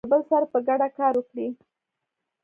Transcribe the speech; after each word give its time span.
که 0.03 0.07
خلک 0.07 0.11
له 0.11 0.15
يو 0.15 0.21
بل 0.21 0.23
سره 0.31 0.45
په 0.53 0.59
ګډه 0.67 0.87
کار 0.97 1.13
وکړي. 1.17 1.47